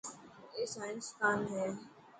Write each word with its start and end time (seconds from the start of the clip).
اي 0.55 0.63
سائنسدان 0.73 1.39
هي. 1.51 1.65